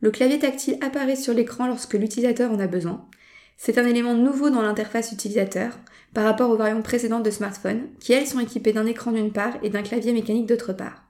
Le 0.00 0.10
clavier 0.10 0.38
tactile 0.38 0.76
apparaît 0.82 1.16
sur 1.16 1.32
l'écran 1.32 1.66
lorsque 1.66 1.94
l'utilisateur 1.94 2.50
en 2.50 2.58
a 2.58 2.66
besoin. 2.66 3.08
C'est 3.56 3.78
un 3.78 3.86
élément 3.86 4.14
nouveau 4.14 4.50
dans 4.50 4.62
l'interface 4.62 5.12
utilisateur 5.12 5.78
par 6.12 6.24
rapport 6.24 6.50
aux 6.50 6.56
variantes 6.56 6.84
précédentes 6.84 7.24
de 7.24 7.30
smartphones, 7.30 7.88
qui 8.00 8.12
elles 8.12 8.26
sont 8.26 8.40
équipées 8.40 8.72
d'un 8.72 8.86
écran 8.86 9.12
d'une 9.12 9.32
part 9.32 9.56
et 9.62 9.70
d'un 9.70 9.82
clavier 9.82 10.12
mécanique 10.12 10.46
d'autre 10.46 10.72
part. 10.72 11.04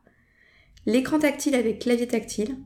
L'écran 0.86 1.18
tactile 1.18 1.56
avec 1.56 1.80
clavier 1.80 2.06
tactile 2.06 2.56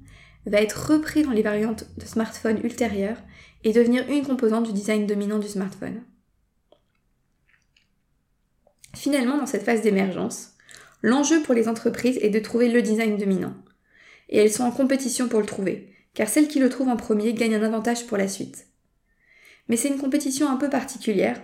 va 0.46 0.60
être 0.60 0.92
repris 0.92 1.22
dans 1.22 1.32
les 1.32 1.42
variantes 1.42 1.86
de 1.96 2.04
smartphones 2.04 2.60
ultérieures 2.62 3.22
et 3.64 3.72
devenir 3.72 4.08
une 4.08 4.24
composante 4.24 4.66
du 4.66 4.72
design 4.72 5.06
dominant 5.06 5.38
du 5.38 5.48
smartphone. 5.48 6.02
Finalement, 8.94 9.38
dans 9.38 9.46
cette 9.46 9.64
phase 9.64 9.82
d'émergence, 9.82 10.54
l'enjeu 11.02 11.42
pour 11.42 11.54
les 11.54 11.68
entreprises 11.68 12.18
est 12.20 12.30
de 12.30 12.38
trouver 12.38 12.68
le 12.68 12.82
design 12.82 13.16
dominant. 13.16 13.54
Et 14.28 14.38
elles 14.38 14.52
sont 14.52 14.64
en 14.64 14.70
compétition 14.70 15.28
pour 15.28 15.40
le 15.40 15.46
trouver, 15.46 15.92
car 16.14 16.28
celles 16.28 16.48
qui 16.48 16.58
le 16.58 16.68
trouvent 16.68 16.88
en 16.88 16.96
premier 16.96 17.32
gagnent 17.32 17.56
un 17.56 17.62
avantage 17.62 18.06
pour 18.06 18.16
la 18.16 18.28
suite. 18.28 18.69
Mais 19.70 19.76
c'est 19.76 19.88
une 19.88 20.00
compétition 20.00 20.50
un 20.50 20.56
peu 20.56 20.68
particulière, 20.68 21.40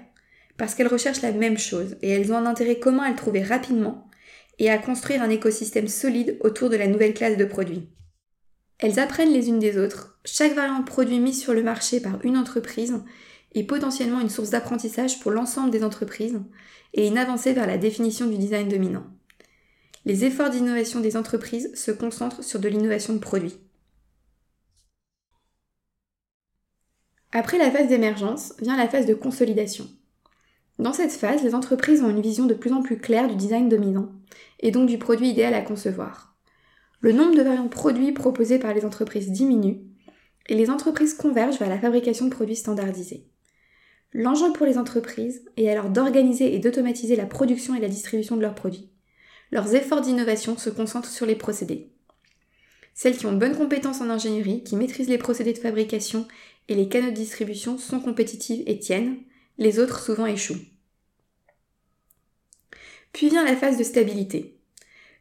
parce 0.56 0.74
qu'elles 0.74 0.88
recherchent 0.88 1.22
la 1.22 1.30
même 1.30 1.58
chose, 1.58 1.96
et 2.02 2.10
elles 2.10 2.32
ont 2.32 2.36
un 2.36 2.46
intérêt 2.46 2.80
commun 2.80 3.04
à 3.04 3.10
le 3.10 3.14
trouver 3.14 3.40
rapidement, 3.40 4.10
et 4.58 4.68
à 4.68 4.78
construire 4.78 5.22
un 5.22 5.30
écosystème 5.30 5.86
solide 5.86 6.36
autour 6.40 6.68
de 6.68 6.76
la 6.76 6.88
nouvelle 6.88 7.14
classe 7.14 7.36
de 7.36 7.44
produits. 7.44 7.88
Elles 8.78 8.98
apprennent 8.98 9.32
les 9.32 9.48
unes 9.48 9.60
des 9.60 9.78
autres, 9.78 10.18
chaque 10.24 10.54
variante 10.54 10.86
de 10.86 10.90
produit 10.90 11.20
mise 11.20 11.40
sur 11.40 11.54
le 11.54 11.62
marché 11.62 12.00
par 12.00 12.18
une 12.24 12.36
entreprise 12.36 12.98
est 13.54 13.62
potentiellement 13.62 14.20
une 14.20 14.28
source 14.28 14.50
d'apprentissage 14.50 15.20
pour 15.20 15.30
l'ensemble 15.30 15.70
des 15.70 15.84
entreprises 15.84 16.40
et 16.94 17.06
une 17.06 17.18
avancée 17.18 17.52
vers 17.52 17.68
la 17.68 17.78
définition 17.78 18.26
du 18.26 18.38
design 18.38 18.68
dominant. 18.68 19.06
Les 20.04 20.24
efforts 20.24 20.50
d'innovation 20.50 20.98
des 20.98 21.16
entreprises 21.16 21.72
se 21.76 21.92
concentrent 21.92 22.42
sur 22.42 22.58
de 22.58 22.68
l'innovation 22.68 23.12
de 23.14 23.20
produits. 23.20 23.60
Après 27.38 27.58
la 27.58 27.70
phase 27.70 27.88
d'émergence 27.88 28.54
vient 28.62 28.78
la 28.78 28.88
phase 28.88 29.04
de 29.04 29.12
consolidation. 29.12 29.86
Dans 30.78 30.94
cette 30.94 31.12
phase, 31.12 31.42
les 31.42 31.54
entreprises 31.54 32.02
ont 32.02 32.08
une 32.08 32.22
vision 32.22 32.46
de 32.46 32.54
plus 32.54 32.72
en 32.72 32.80
plus 32.80 32.96
claire 32.96 33.28
du 33.28 33.36
design 33.36 33.68
dominant, 33.68 34.08
et 34.60 34.70
donc 34.70 34.88
du 34.88 34.96
produit 34.96 35.28
idéal 35.28 35.52
à 35.52 35.60
concevoir. 35.60 36.34
Le 37.00 37.12
nombre 37.12 37.36
de 37.36 37.42
variantes 37.42 37.70
produits 37.70 38.12
proposées 38.12 38.58
par 38.58 38.72
les 38.72 38.86
entreprises 38.86 39.30
diminue, 39.30 39.82
et 40.48 40.54
les 40.54 40.70
entreprises 40.70 41.12
convergent 41.12 41.58
vers 41.58 41.68
la 41.68 41.78
fabrication 41.78 42.24
de 42.24 42.30
produits 42.30 42.56
standardisés. 42.56 43.26
L'enjeu 44.14 44.50
pour 44.54 44.64
les 44.64 44.78
entreprises 44.78 45.44
est 45.58 45.68
alors 45.68 45.90
d'organiser 45.90 46.54
et 46.54 46.58
d'automatiser 46.58 47.16
la 47.16 47.26
production 47.26 47.74
et 47.74 47.80
la 47.80 47.88
distribution 47.88 48.36
de 48.36 48.40
leurs 48.40 48.54
produits. 48.54 48.88
Leurs 49.50 49.74
efforts 49.74 50.00
d'innovation 50.00 50.56
se 50.56 50.70
concentrent 50.70 51.10
sur 51.10 51.26
les 51.26 51.36
procédés. 51.36 51.92
Celles 52.94 53.18
qui 53.18 53.26
ont 53.26 53.34
bonnes 53.34 53.58
compétences 53.58 54.00
en 54.00 54.08
ingénierie, 54.08 54.64
qui 54.64 54.74
maîtrisent 54.74 55.10
les 55.10 55.18
procédés 55.18 55.52
de 55.52 55.58
fabrication 55.58 56.26
et 56.68 56.74
les 56.74 56.88
canaux 56.88 57.10
de 57.10 57.14
distribution 57.14 57.78
sont 57.78 58.00
compétitives 58.00 58.62
et 58.66 58.78
tiennent, 58.78 59.18
les 59.58 59.78
autres 59.78 60.00
souvent 60.00 60.26
échouent. 60.26 60.64
Puis 63.12 63.28
vient 63.28 63.44
la 63.44 63.56
phase 63.56 63.78
de 63.78 63.84
stabilité. 63.84 64.58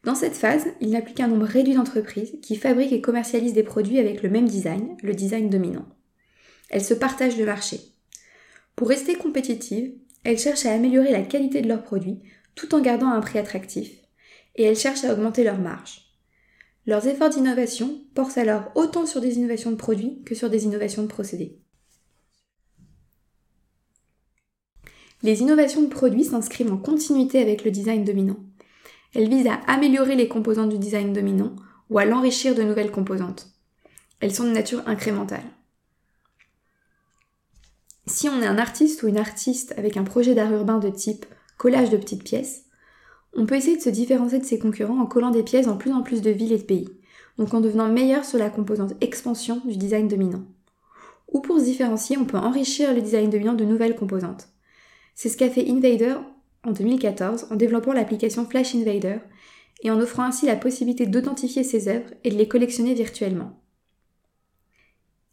Dans 0.04 0.16
cette 0.16 0.36
phase, 0.36 0.68
il 0.82 1.02
plus 1.04 1.14
qu'un 1.14 1.28
nombre 1.28 1.46
réduit 1.46 1.74
d'entreprises 1.74 2.38
qui 2.42 2.56
fabriquent 2.56 2.92
et 2.92 3.02
commercialisent 3.02 3.54
des 3.54 3.64
produits 3.64 4.00
avec 4.00 4.22
le 4.22 4.30
même 4.30 4.48
design, 4.48 4.96
le 5.02 5.14
design 5.14 5.50
dominant. 5.50 5.88
Elles 6.70 6.84
se 6.84 6.94
partagent 6.94 7.38
le 7.38 7.46
marché. 7.46 7.80
Pour 8.76 8.90
rester 8.90 9.16
compétitives, 9.16 9.94
elles 10.24 10.38
cherchent 10.38 10.66
à 10.66 10.74
améliorer 10.74 11.12
la 11.12 11.22
qualité 11.22 11.62
de 11.62 11.68
leurs 11.68 11.84
produits 11.84 12.20
tout 12.56 12.74
en 12.74 12.82
gardant 12.82 13.10
un 13.10 13.20
prix 13.20 13.40
attractif, 13.40 13.92
et 14.56 14.64
elles 14.64 14.78
cherchent 14.78 15.04
à 15.04 15.14
augmenter 15.14 15.44
leurs 15.44 15.60
marges. 15.60 16.05
Leurs 16.88 17.08
efforts 17.08 17.30
d'innovation 17.30 18.02
portent 18.14 18.38
alors 18.38 18.72
autant 18.76 19.06
sur 19.06 19.22
des 19.22 19.38
innovations 19.38 19.72
de 19.72 19.76
produits 19.76 20.22
que 20.24 20.36
sur 20.36 20.50
des 20.50 20.66
innovations 20.66 21.02
de 21.02 21.08
procédés. 21.08 21.60
Les 25.24 25.42
innovations 25.42 25.82
de 25.82 25.88
produits 25.88 26.26
s'inscrivent 26.26 26.72
en 26.72 26.78
continuité 26.78 27.42
avec 27.42 27.64
le 27.64 27.72
design 27.72 28.04
dominant. 28.04 28.38
Elles 29.16 29.30
visent 29.30 29.48
à 29.48 29.56
améliorer 29.66 30.16
les 30.16 30.28
composantes 30.28 30.70
du 30.70 30.78
design 30.78 31.14
dominant 31.14 31.56
ou 31.90 31.98
à 31.98 32.06
l'enrichir 32.06 32.54
de 32.54 32.62
nouvelles 32.62 32.92
composantes. 32.92 33.50
Elles 34.20 34.36
sont 34.36 34.44
de 34.44 34.52
nature 34.52 34.84
incrémentale. 34.86 35.44
Si 38.06 38.30
on 38.30 38.42
est 38.42 38.48
un 38.48 38.60
artiste 38.60 39.02
ou 39.02 39.08
une 39.08 39.18
artiste 39.18 39.74
avec 39.78 39.98
un 39.98 40.04
projet 40.04 40.36
d'art 40.36 40.52
urbain 40.52 40.78
de 40.78 40.90
type 40.90 41.26
collage 41.58 41.90
de 41.90 41.98
petites 41.98 42.24
pièces, 42.24 42.65
on 43.36 43.46
peut 43.46 43.56
essayer 43.56 43.78
de 43.78 43.82
se 43.82 43.90
différencier 43.90 44.40
de 44.40 44.46
ses 44.46 44.60
concurrents 44.60 45.00
en 45.00 45.06
collant 45.06 45.32
des 45.32 45.44
pièces 45.44 45.66
dans 45.66 45.78
plus 45.78 45.92
en 45.92 46.02
plus 46.02 46.22
de 46.22 46.32
villes 46.32 46.54
et 46.54 46.58
de 46.58 46.64
pays, 46.64 46.90
donc 47.38 47.54
en 47.54 47.62
devenant 47.62 47.90
meilleur 47.90 48.26
sur 48.26 48.38
la 48.38 48.50
composante 48.50 48.94
expansion 49.02 49.62
du 49.66 49.78
design 49.78 50.08
dominant. 50.08 50.44
Ou 51.32 51.42
pour 51.42 51.60
se 51.60 51.66
différencier, 51.66 52.18
on 52.18 52.26
peut 52.26 52.38
enrichir 52.38 52.94
le 52.94 53.02
design 53.02 53.30
dominant 53.30 53.54
de 53.54 53.66
nouvelles 53.66 53.96
composantes. 53.96 54.48
C'est 55.16 55.30
ce 55.30 55.38
qu'a 55.38 55.50
fait 55.50 55.70
Invader 55.70 56.16
en 56.64 56.72
2014 56.72 57.48
en 57.52 57.56
développant 57.56 57.94
l'application 57.94 58.46
Flash 58.46 58.76
Invader 58.76 59.18
et 59.82 59.92
en 59.92 60.00
offrant 60.00 60.24
ainsi 60.24 60.46
la 60.46 60.56
possibilité 60.56 61.06
d'authentifier 61.06 61.64
ses 61.64 61.88
œuvres 61.88 62.10
et 62.24 62.30
de 62.30 62.38
les 62.38 62.48
collectionner 62.48 62.94
virtuellement. 62.94 63.60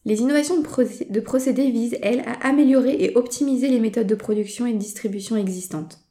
Les 0.05 0.21
innovations 0.21 0.61
de, 0.61 1.21
procédés 1.21 1.71
visent, 1.71 1.97
elles, 2.03 2.25
à 2.27 2.49
améliorer 2.49 2.97
et 2.99 3.17
optimiser 3.17 3.69
les 3.69 3.79
méthodes 3.79 4.09
de 4.09 4.17
production 4.17 4.67
et 4.67 4.73
de 4.73 4.79
distribution 4.79 5.37
existantes. 5.37 6.02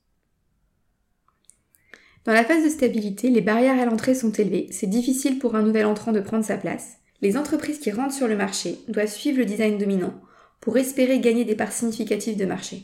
Dans 2.24 2.34
la 2.34 2.44
phase 2.44 2.64
de 2.64 2.70
stabilité, 2.70 3.30
les 3.30 3.42
barrières 3.42 3.80
à 3.80 3.86
l'entrée 3.86 4.14
sont 4.14 4.32
élevées, 4.32 4.68
c'est 4.70 4.88
difficile 4.88 5.40
pour 5.40 5.56
un 5.56 5.64
nouvel 5.64 5.88
entrant 5.88 6.12
de 6.12 6.20
prendre 6.20 6.46
sa 6.46 6.58
place. 6.58 6.98
Les 7.22 7.36
entreprises 7.36 7.80
qui 7.80 7.92
rentrent 7.92 8.14
sur 8.14 8.28
le 8.28 8.38
marché 8.38 8.78
doivent 8.88 9.08
suivre 9.08 9.40
le 9.40 9.46
design 9.46 9.80
dominant 9.80 10.14
pour 10.60 10.78
espérer 10.78 11.20
gagner 11.20 11.46
des 11.46 11.56
parts 11.56 11.72
significatives 11.72 12.38
de 12.38 12.46
marché. 12.46 12.84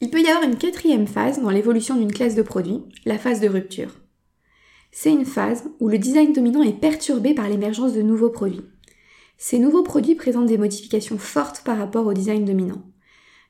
Il 0.00 0.10
peut 0.10 0.20
y 0.20 0.28
avoir 0.28 0.44
une 0.44 0.56
quatrième 0.56 1.08
phase 1.08 1.40
dans 1.40 1.50
l'évolution 1.50 1.96
d'une 1.96 2.12
classe 2.12 2.36
de 2.36 2.42
produits, 2.42 2.84
la 3.04 3.18
phase 3.18 3.40
de 3.40 3.48
rupture. 3.48 3.98
C'est 4.92 5.12
une 5.12 5.24
phase 5.26 5.64
où 5.80 5.88
le 5.88 5.98
design 5.98 6.32
dominant 6.32 6.62
est 6.62 6.80
perturbé 6.80 7.34
par 7.34 7.48
l'émergence 7.48 7.94
de 7.94 8.02
nouveaux 8.02 8.30
produits. 8.30 8.64
Ces 9.36 9.58
nouveaux 9.58 9.82
produits 9.82 10.14
présentent 10.14 10.46
des 10.46 10.58
modifications 10.58 11.18
fortes 11.18 11.62
par 11.64 11.78
rapport 11.78 12.06
au 12.06 12.12
design 12.12 12.44
dominant. 12.44 12.82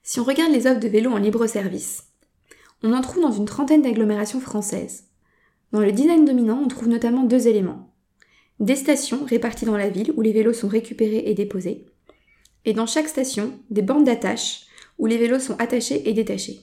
Si 0.02 0.20
on 0.20 0.24
regarde 0.24 0.52
les 0.52 0.66
offres 0.66 0.80
de 0.80 0.88
vélos 0.88 1.12
en 1.12 1.18
libre 1.18 1.46
service, 1.46 2.04
on 2.82 2.94
en 2.94 3.02
trouve 3.02 3.22
dans 3.22 3.32
une 3.32 3.44
trentaine 3.44 3.82
d'agglomérations 3.82 4.40
françaises. 4.40 5.07
Dans 5.72 5.80
le 5.80 5.92
design 5.92 6.24
dominant, 6.24 6.60
on 6.64 6.68
trouve 6.68 6.88
notamment 6.88 7.24
deux 7.24 7.46
éléments. 7.46 7.94
Des 8.60 8.76
stations 8.76 9.24
réparties 9.24 9.66
dans 9.66 9.76
la 9.76 9.90
ville 9.90 10.12
où 10.16 10.22
les 10.22 10.32
vélos 10.32 10.52
sont 10.52 10.68
récupérés 10.68 11.24
et 11.26 11.34
déposés. 11.34 11.86
Et 12.64 12.72
dans 12.72 12.86
chaque 12.86 13.08
station, 13.08 13.58
des 13.70 13.82
bandes 13.82 14.04
d'attache 14.04 14.62
où 14.98 15.06
les 15.06 15.18
vélos 15.18 15.38
sont 15.38 15.56
attachés 15.60 16.08
et 16.08 16.12
détachés. 16.12 16.60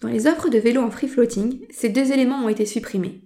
Dans 0.00 0.08
les 0.08 0.26
offres 0.26 0.48
de 0.48 0.58
vélos 0.58 0.82
en 0.82 0.90
free 0.90 1.08
floating, 1.08 1.66
ces 1.70 1.88
deux 1.88 2.10
éléments 2.10 2.44
ont 2.44 2.48
été 2.48 2.66
supprimés. 2.66 3.22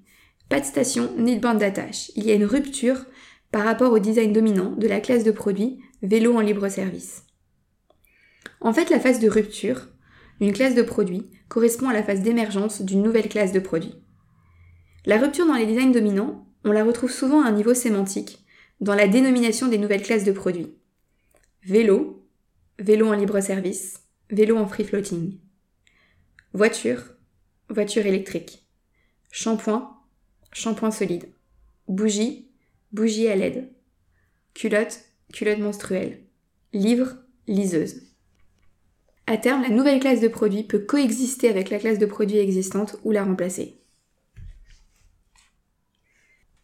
Pas 0.48 0.60
de 0.60 0.64
station 0.64 1.10
ni 1.18 1.36
de 1.36 1.40
bande 1.40 1.58
d'attache. 1.58 2.10
Il 2.16 2.26
y 2.26 2.30
a 2.30 2.34
une 2.34 2.44
rupture 2.44 3.04
par 3.50 3.64
rapport 3.64 3.92
au 3.92 3.98
design 3.98 4.32
dominant 4.32 4.72
de 4.72 4.86
la 4.86 5.00
classe 5.00 5.24
de 5.24 5.30
produits 5.30 5.78
vélo 6.02 6.36
en 6.36 6.40
libre 6.40 6.68
service. 6.68 7.24
En 8.60 8.72
fait, 8.72 8.90
la 8.90 9.00
phase 9.00 9.20
de 9.20 9.28
rupture 9.28 9.88
d'une 10.40 10.52
classe 10.52 10.74
de 10.74 10.82
produits 10.82 11.26
correspond 11.48 11.88
à 11.88 11.92
la 11.92 12.02
phase 12.02 12.20
d'émergence 12.20 12.82
d'une 12.82 13.02
nouvelle 13.02 13.28
classe 13.28 13.52
de 13.52 13.60
produits. 13.60 13.94
La 15.06 15.18
rupture 15.18 15.46
dans 15.46 15.54
les 15.54 15.66
designs 15.66 15.92
dominants, 15.92 16.48
on 16.64 16.72
la 16.72 16.82
retrouve 16.82 17.12
souvent 17.12 17.40
à 17.40 17.46
un 17.46 17.52
niveau 17.52 17.74
sémantique, 17.74 18.44
dans 18.80 18.96
la 18.96 19.06
dénomination 19.06 19.68
des 19.68 19.78
nouvelles 19.78 20.02
classes 20.02 20.24
de 20.24 20.32
produits. 20.32 20.74
Vélo, 21.62 22.28
vélo 22.80 23.06
en 23.06 23.12
libre 23.12 23.40
service, 23.40 24.00
vélo 24.30 24.56
en 24.56 24.66
free 24.66 24.82
floating. 24.82 25.38
Voiture, 26.54 27.04
voiture 27.70 28.04
électrique. 28.04 28.66
Shampoing, 29.30 29.96
shampoing 30.52 30.90
solide. 30.90 31.32
Bougie, 31.86 32.50
bougie 32.90 33.28
à 33.28 33.36
LED. 33.36 33.70
Culotte, 34.54 35.04
culotte 35.32 35.60
menstruelle. 35.60 36.24
Livre, 36.72 37.14
liseuse. 37.46 38.02
À 39.28 39.36
terme, 39.36 39.62
la 39.62 39.68
nouvelle 39.68 40.00
classe 40.00 40.20
de 40.20 40.26
produits 40.26 40.64
peut 40.64 40.80
coexister 40.80 41.48
avec 41.48 41.70
la 41.70 41.78
classe 41.78 42.00
de 42.00 42.06
produits 42.06 42.38
existante 42.38 42.96
ou 43.04 43.12
la 43.12 43.22
remplacer. 43.22 43.85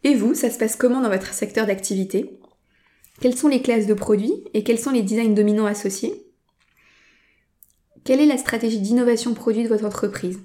Et 0.03 0.15
vous, 0.15 0.33
ça 0.33 0.49
se 0.49 0.57
passe 0.57 0.75
comment 0.75 1.01
dans 1.01 1.09
votre 1.09 1.33
secteur 1.33 1.65
d'activité? 1.65 2.39
Quelles 3.21 3.37
sont 3.37 3.47
les 3.47 3.61
classes 3.61 3.87
de 3.87 3.93
produits 3.93 4.43
et 4.53 4.63
quels 4.63 4.79
sont 4.79 4.91
les 4.91 5.01
designs 5.01 5.33
dominants 5.33 5.65
associés? 5.65 6.25
Quelle 8.03 8.19
est 8.19 8.25
la 8.25 8.37
stratégie 8.37 8.81
d'innovation 8.81 9.33
produit 9.33 9.63
de 9.63 9.69
votre 9.69 9.85
entreprise? 9.85 10.39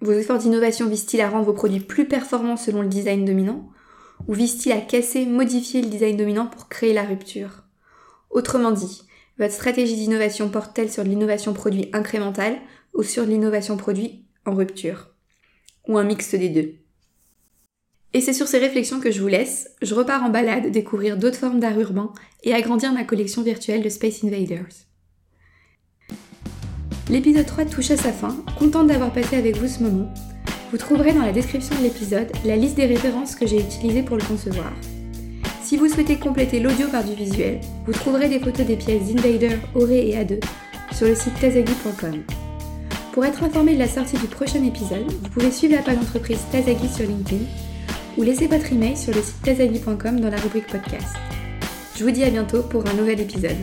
Vos 0.00 0.12
efforts 0.12 0.38
d'innovation 0.38 0.88
visent-ils 0.88 1.20
à 1.20 1.28
rendre 1.28 1.46
vos 1.46 1.52
produits 1.52 1.80
plus 1.80 2.08
performants 2.08 2.56
selon 2.56 2.82
le 2.82 2.88
design 2.88 3.24
dominant? 3.24 3.70
Ou 4.26 4.34
visent-ils 4.34 4.72
à 4.72 4.80
casser, 4.80 5.26
modifier 5.26 5.80
le 5.80 5.88
design 5.88 6.16
dominant 6.16 6.46
pour 6.46 6.68
créer 6.68 6.92
la 6.92 7.04
rupture? 7.04 7.62
Autrement 8.30 8.72
dit, 8.72 9.02
votre 9.38 9.54
stratégie 9.54 9.94
d'innovation 9.94 10.48
porte-t-elle 10.48 10.90
sur 10.90 11.04
l'innovation 11.04 11.52
produit 11.52 11.88
incrémentale 11.92 12.58
ou 12.94 13.04
sur 13.04 13.24
l'innovation 13.24 13.76
produit 13.76 14.24
en 14.44 14.54
rupture? 14.54 15.10
Ou 15.86 15.98
un 15.98 16.04
mixte 16.04 16.34
des 16.34 16.48
deux? 16.48 16.74
Et 18.14 18.20
c'est 18.20 18.32
sur 18.32 18.48
ces 18.48 18.58
réflexions 18.58 19.00
que 19.00 19.10
je 19.10 19.20
vous 19.20 19.28
laisse. 19.28 19.70
Je 19.82 19.94
repars 19.94 20.22
en 20.22 20.30
balade 20.30 20.70
découvrir 20.70 21.18
d'autres 21.18 21.36
formes 21.36 21.60
d'art 21.60 21.78
urbain 21.78 22.10
et 22.42 22.54
agrandir 22.54 22.92
ma 22.92 23.04
collection 23.04 23.42
virtuelle 23.42 23.82
de 23.82 23.88
Space 23.88 24.24
Invaders. 24.24 24.86
L'épisode 27.10 27.46
3 27.46 27.66
touche 27.66 27.90
à 27.90 27.96
sa 27.96 28.12
fin, 28.12 28.36
contente 28.58 28.86
d'avoir 28.86 29.12
passé 29.12 29.36
avec 29.36 29.56
vous 29.56 29.68
ce 29.68 29.82
moment. 29.82 30.12
Vous 30.70 30.78
trouverez 30.78 31.12
dans 31.12 31.22
la 31.22 31.32
description 31.32 31.76
de 31.76 31.82
l'épisode 31.82 32.30
la 32.44 32.56
liste 32.56 32.76
des 32.76 32.86
références 32.86 33.34
que 33.34 33.46
j'ai 33.46 33.60
utilisées 33.60 34.02
pour 34.02 34.16
le 34.16 34.24
concevoir. 34.24 34.72
Si 35.62 35.76
vous 35.76 35.88
souhaitez 35.88 36.16
compléter 36.16 36.60
l'audio 36.60 36.88
par 36.88 37.04
du 37.04 37.14
visuel, 37.14 37.60
vous 37.86 37.92
trouverez 37.92 38.28
des 38.28 38.40
photos 38.40 38.66
des 38.66 38.76
pièces 38.76 39.06
d'Invader, 39.06 39.56
Auré 39.74 40.08
et 40.08 40.16
A2 40.16 40.42
sur 40.94 41.06
le 41.06 41.14
site 41.14 41.38
tazagi.com. 41.40 42.22
Pour 43.12 43.24
être 43.24 43.42
informé 43.42 43.74
de 43.74 43.78
la 43.78 43.88
sortie 43.88 44.16
du 44.16 44.26
prochain 44.26 44.62
épisode, 44.64 45.10
vous 45.10 45.28
pouvez 45.30 45.50
suivre 45.50 45.74
la 45.74 45.82
page 45.82 45.98
entreprise 45.98 46.40
Tazagi 46.52 46.88
sur 46.88 47.06
LinkedIn 47.06 47.44
ou 48.18 48.22
laisser 48.22 48.48
votre 48.48 48.72
email 48.72 48.96
sur 48.96 49.14
le 49.14 49.22
site 49.22 49.40
tazagi.com 49.42 50.20
dans 50.20 50.28
la 50.28 50.38
rubrique 50.38 50.66
podcast. 50.66 51.16
Je 51.96 52.04
vous 52.04 52.10
dis 52.10 52.24
à 52.24 52.30
bientôt 52.30 52.62
pour 52.62 52.86
un 52.86 52.94
nouvel 52.94 53.20
épisode. 53.20 53.56